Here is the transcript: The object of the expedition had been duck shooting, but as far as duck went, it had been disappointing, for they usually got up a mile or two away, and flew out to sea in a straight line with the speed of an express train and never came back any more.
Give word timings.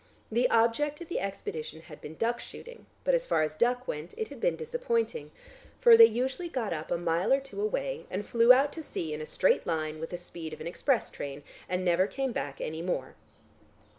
The 0.31 0.49
object 0.49 0.99
of 0.99 1.09
the 1.09 1.19
expedition 1.19 1.81
had 1.81 2.01
been 2.01 2.15
duck 2.15 2.39
shooting, 2.39 2.87
but 3.03 3.13
as 3.13 3.27
far 3.27 3.43
as 3.43 3.53
duck 3.53 3.87
went, 3.87 4.15
it 4.17 4.29
had 4.29 4.39
been 4.39 4.55
disappointing, 4.55 5.29
for 5.79 5.95
they 5.95 6.05
usually 6.07 6.49
got 6.49 6.73
up 6.73 6.89
a 6.89 6.97
mile 6.97 7.31
or 7.31 7.39
two 7.39 7.61
away, 7.61 8.07
and 8.09 8.25
flew 8.25 8.51
out 8.51 8.73
to 8.73 8.81
sea 8.81 9.13
in 9.13 9.21
a 9.21 9.27
straight 9.27 9.67
line 9.67 9.99
with 9.99 10.09
the 10.09 10.17
speed 10.17 10.53
of 10.53 10.59
an 10.59 10.65
express 10.65 11.11
train 11.11 11.43
and 11.69 11.85
never 11.85 12.07
came 12.07 12.31
back 12.31 12.59
any 12.59 12.81
more. 12.81 13.13